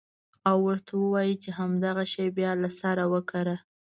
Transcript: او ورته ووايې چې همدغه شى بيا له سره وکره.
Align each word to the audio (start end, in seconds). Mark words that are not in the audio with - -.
او 0.49 0.57
ورته 0.67 0.91
ووايې 1.01 1.35
چې 1.43 1.49
همدغه 1.59 2.03
شى 2.13 2.25
بيا 2.37 2.51
له 2.61 2.69
سره 2.79 3.03
وکره. 3.13 3.55